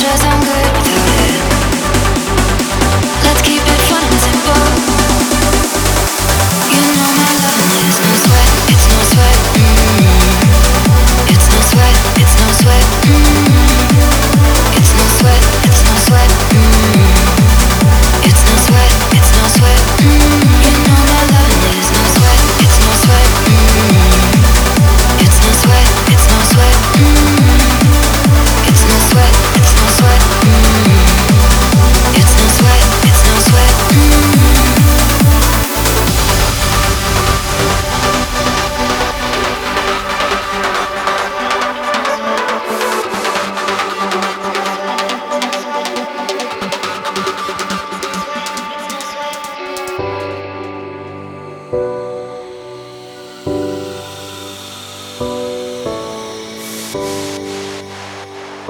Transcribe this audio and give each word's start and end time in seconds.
stress 0.00 0.24
I'm 0.24 0.49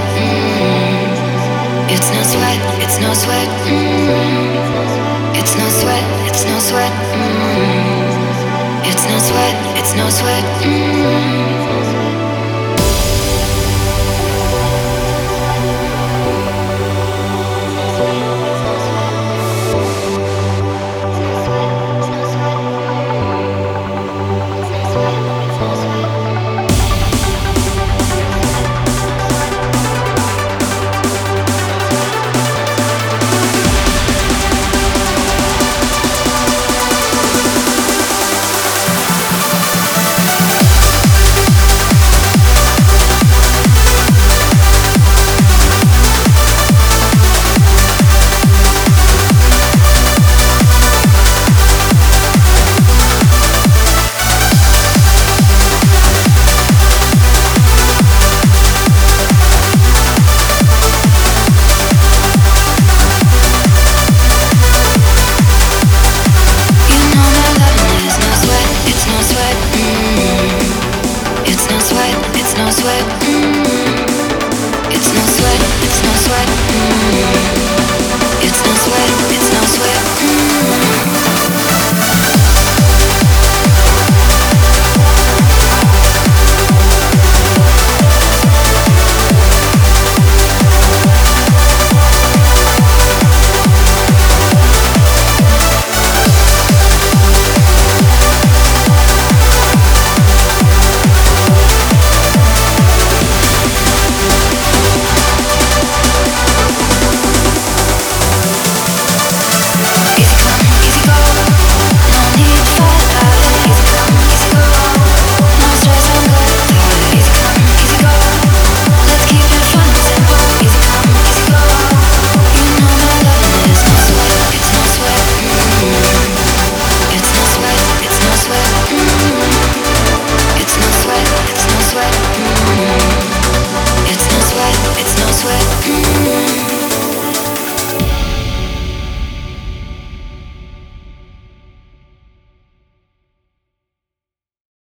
Mm. 0.00 1.92
It's 1.94 2.08
no 2.10 2.22
sweat. 2.22 2.60
It's 2.82 2.98
no 3.00 3.12
sweat. 3.14 3.48
Mm. 3.68 5.38
It's 5.38 5.54
no 5.56 5.66
sweat. 5.68 6.04
It's 6.28 6.44
no 6.44 6.58
sweat. 6.58 6.92
Mm. 7.14 8.88
It's 8.90 9.04
no 9.10 9.18
sweat. 9.18 9.56
It's 9.78 9.94
no 9.94 10.08
sweat. 10.10 11.43